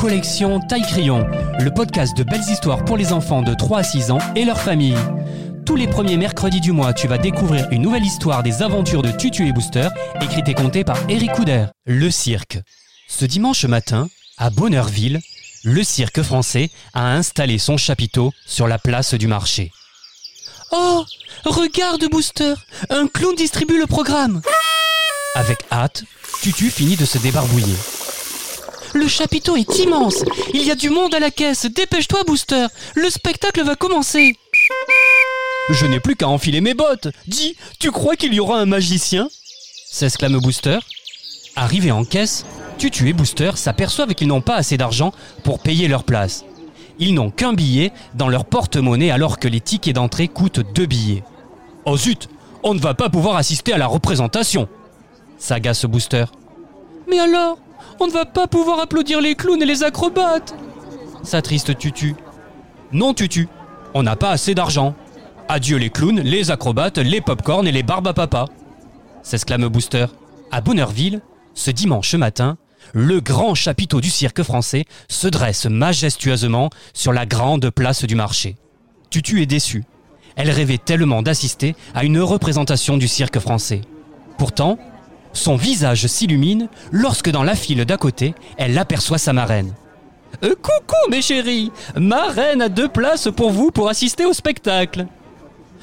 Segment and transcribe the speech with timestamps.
[0.00, 1.26] collection Taille Crayon,
[1.58, 4.60] le podcast de belles histoires pour les enfants de 3 à 6 ans et leurs
[4.60, 4.96] familles.
[5.66, 9.10] Tous les premiers mercredis du mois, tu vas découvrir une nouvelle histoire des aventures de
[9.10, 9.88] Tutu et Booster,
[10.22, 11.66] écrite et contée par Eric Couder.
[11.84, 12.58] Le cirque.
[13.08, 14.08] Ce dimanche matin,
[14.38, 15.20] à Bonneurville,
[15.64, 19.70] le cirque français a installé son chapiteau sur la place du marché.
[20.72, 21.04] Oh
[21.44, 22.54] Regarde, Booster
[22.88, 24.40] Un clown distribue le programme
[25.34, 26.04] Avec hâte,
[26.40, 27.76] Tutu finit de se débarbouiller.
[28.94, 33.08] Le chapiteau est immense Il y a du monde à la caisse Dépêche-toi, Booster Le
[33.10, 34.36] spectacle va commencer
[35.70, 39.28] Je n'ai plus qu'à enfiler mes bottes Dis, tu crois qu'il y aura un magicien?
[39.90, 40.78] S'exclame Booster.
[41.56, 42.44] Arrivés en caisse,
[42.78, 45.12] Tutu et Booster s'aperçoivent qu'ils n'ont pas assez d'argent
[45.42, 46.44] pour payer leur place.
[46.98, 51.24] Ils n'ont qu'un billet dans leur porte-monnaie alors que les tickets d'entrée coûtent deux billets.
[51.86, 52.28] Oh zut
[52.62, 54.68] On ne va pas pouvoir assister à la représentation
[55.40, 56.26] s'agace Booster.
[57.08, 57.58] Mais alors
[57.98, 60.54] On ne va pas pouvoir applaudir les clowns et les acrobates
[61.22, 62.14] s'attriste Tutu.
[62.92, 63.48] Non Tutu,
[63.94, 64.94] on n'a pas assez d'argent.
[65.48, 68.46] Adieu les clowns, les acrobates, les pop-corn et les barbes à papa
[69.22, 70.06] s'exclame Booster.
[70.50, 71.20] À Bonneurville,
[71.54, 72.56] ce dimanche matin,
[72.94, 78.56] le grand chapiteau du cirque français se dresse majestueusement sur la grande place du marché.
[79.10, 79.84] Tutu est déçue.
[80.36, 83.82] Elle rêvait tellement d'assister à une représentation du cirque français.
[84.38, 84.78] Pourtant,
[85.32, 89.72] son visage s'illumine lorsque dans la file d'à côté, elle aperçoit sa marraine.
[90.44, 95.06] Euh, coucou mes chéris Ma reine a deux places pour vous pour assister au spectacle.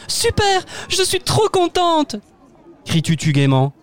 [0.07, 2.17] Super Je suis trop contente
[2.87, 3.73] crie Tutu gaiement.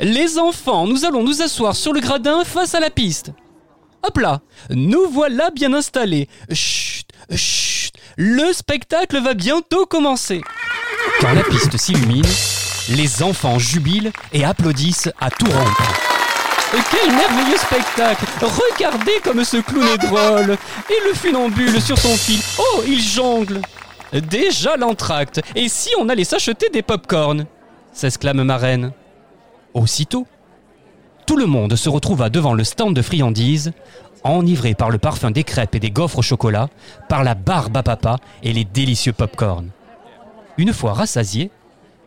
[0.00, 3.32] Les enfants, nous allons nous asseoir sur le gradin face à la piste.
[4.04, 6.28] Hop là, nous voilà bien installés.
[6.50, 10.40] Chut, chut, le spectacle va bientôt commencer.
[11.20, 12.24] Quand la piste s'illumine,
[12.88, 15.82] les enfants jubilent et applaudissent à tout rompre.
[16.90, 20.56] Quel merveilleux spectacle Regardez comme ce clown est drôle
[20.88, 23.60] Et le funambule sur son fil, oh, il jongle
[24.12, 27.46] Déjà l'entracte, et si on allait s'acheter des pop-corn
[27.92, 28.92] s'exclame ma reine.
[29.74, 30.26] Aussitôt,
[31.26, 33.72] tout le monde se retrouva devant le stand de friandises,
[34.24, 36.68] enivré par le parfum des crêpes et des gaufres au chocolat,
[37.08, 39.68] par la barbe à papa et les délicieux pop-corn.
[40.58, 41.50] Une fois rassasiés,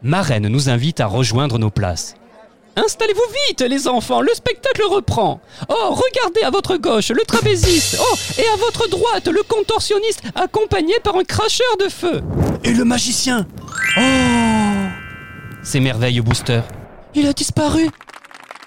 [0.03, 2.15] ma reine nous invite à rejoindre nos places.
[2.77, 5.39] Installez-vous vite, les enfants, le spectacle reprend.
[5.69, 7.97] Oh, regardez à votre gauche le trapéziste.
[8.01, 12.21] Oh, et à votre droite le contorsionniste accompagné par un cracheur de feu.
[12.65, 13.47] Et le magicien
[13.97, 14.01] Oh
[15.63, 16.61] S'émerveille Booster.
[17.13, 17.89] Il a disparu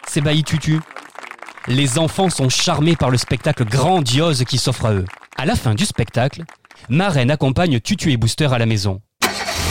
[0.09, 0.81] S'ébahit Tutu.
[1.67, 5.05] Les enfants sont charmés par le spectacle grandiose qui s'offre à eux.
[5.37, 6.45] À la fin du spectacle,
[6.89, 9.03] ma reine accompagne Tutu et Booster à la maison.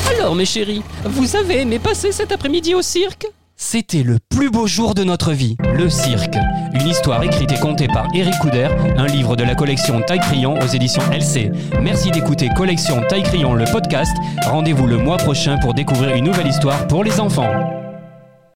[0.09, 3.27] Alors mes chéris, vous avez aimé passer cet après-midi au cirque
[3.59, 6.37] c'était le plus beau jour de notre vie, le cirque.
[6.75, 10.59] Une histoire écrite et contée par Eric Couder, un livre de la collection Taille Crayon
[10.61, 11.51] aux éditions LC.
[11.81, 14.15] Merci d'écouter Collection Taille Crayon le podcast.
[14.45, 17.76] Rendez-vous le mois prochain pour découvrir une nouvelle histoire pour les enfants.